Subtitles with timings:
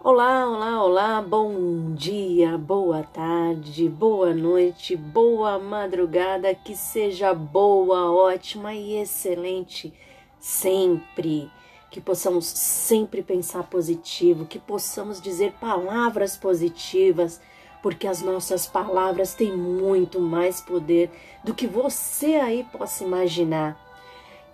[0.00, 8.72] Olá, olá, olá, bom dia, boa tarde, boa noite, boa madrugada, que seja boa, ótima
[8.72, 9.92] e excelente
[10.38, 11.50] sempre.
[11.90, 17.40] Que possamos sempre pensar positivo, que possamos dizer palavras positivas,
[17.82, 21.10] porque as nossas palavras têm muito mais poder
[21.42, 23.76] do que você aí possa imaginar.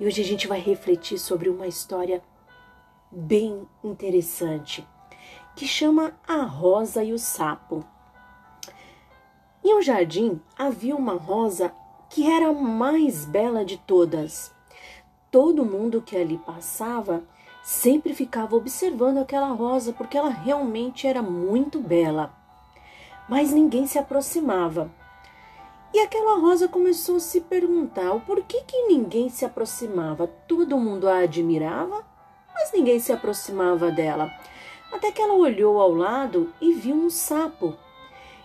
[0.00, 2.22] E hoje a gente vai refletir sobre uma história
[3.12, 4.86] bem interessante
[5.54, 7.84] que chama A Rosa e o Sapo.
[9.62, 11.72] Em um jardim havia uma rosa
[12.10, 14.52] que era a mais bela de todas.
[15.30, 17.22] Todo mundo que ali passava
[17.62, 22.34] sempre ficava observando aquela rosa porque ela realmente era muito bela.
[23.28, 24.90] Mas ninguém se aproximava.
[25.94, 30.26] E aquela rosa começou a se perguntar o porquê que ninguém se aproximava.
[30.26, 32.04] Todo mundo a admirava,
[32.52, 34.30] mas ninguém se aproximava dela
[34.94, 37.76] até que ela olhou ao lado e viu um sapo.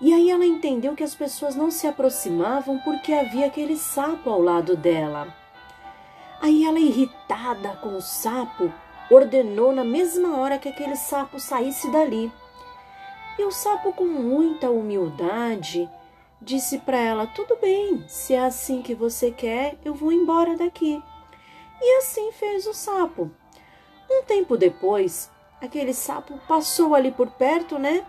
[0.00, 4.42] E aí ela entendeu que as pessoas não se aproximavam porque havia aquele sapo ao
[4.42, 5.34] lado dela.
[6.42, 8.70] Aí ela, irritada com o sapo,
[9.10, 12.30] ordenou na mesma hora que aquele sapo saísse dali.
[13.38, 15.88] E o sapo, com muita humildade,
[16.42, 21.02] disse para ela: Tudo bem, se é assim que você quer, eu vou embora daqui.
[21.80, 23.30] E assim fez o sapo.
[24.10, 25.30] Um tempo depois,
[25.64, 28.04] aquele sapo passou ali por perto, né?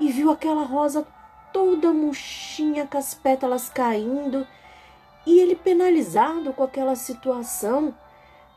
[0.00, 1.06] E viu aquela rosa
[1.52, 4.46] toda murchinha, com as pétalas caindo.
[5.26, 7.94] E ele, penalizado com aquela situação,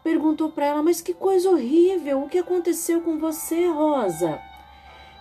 [0.04, 2.24] perguntou para ela: Mas que coisa horrível!
[2.24, 4.40] O que aconteceu com você, Rosa?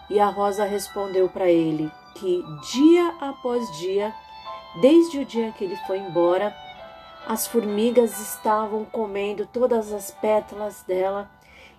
[0.08, 4.14] E a Rosa respondeu para ele que dia após dia,
[4.80, 6.54] desde o dia que ele foi embora,
[7.26, 11.30] as formigas estavam comendo todas as pétalas dela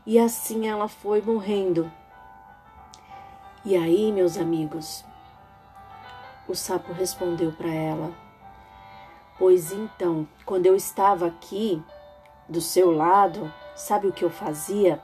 [0.05, 1.91] e assim ela foi morrendo.
[3.63, 5.05] E aí, meus amigos,
[6.47, 8.11] o sapo respondeu para ela:
[9.37, 11.81] Pois então, quando eu estava aqui
[12.49, 15.01] do seu lado, sabe o que eu fazia?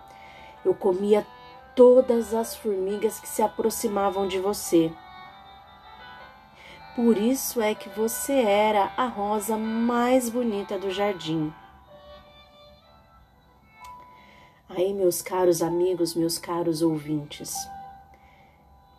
[0.65, 1.25] Eu comia
[1.75, 4.91] todas as formigas que se aproximavam de você.
[6.95, 11.53] Por isso é que você era a rosa mais bonita do jardim.
[14.69, 17.55] Aí, meus caros amigos, meus caros ouvintes,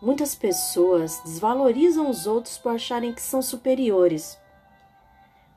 [0.01, 4.39] muitas pessoas desvalorizam os outros por acharem que são superiores,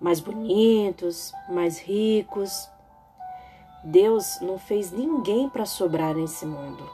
[0.02, 2.68] mais bonitos, mais ricos.
[3.86, 6.90] Deus não fez ninguém para sobrar nesse mundo.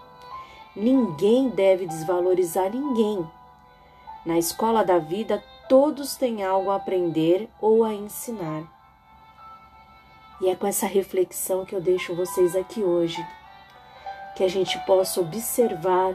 [0.75, 3.27] Ninguém deve desvalorizar ninguém.
[4.23, 8.76] Na escola da vida, todos têm algo a aprender ou a ensinar.
[10.39, 13.25] E é com essa reflexão que eu deixo vocês aqui hoje,
[14.35, 16.13] que a gente possa observar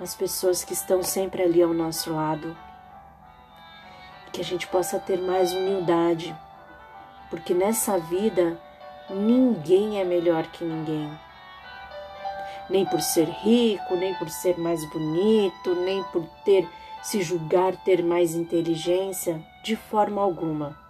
[0.00, 2.56] as pessoas que estão sempre ali ao nosso lado,
[4.32, 6.34] que a gente possa ter mais humildade,
[7.30, 8.60] porque nessa vida
[9.08, 11.08] ninguém é melhor que ninguém.
[12.68, 16.68] Nem por ser rico, nem por ser mais bonito, nem por ter
[17.04, 20.83] se julgar ter mais inteligência, de forma alguma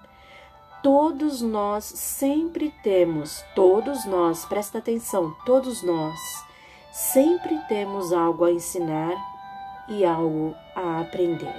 [0.85, 6.21] todos nós sempre temos, todos nós, presta atenção, todos nós
[6.93, 9.15] sempre temos algo a ensinar
[9.89, 11.59] e algo a aprender.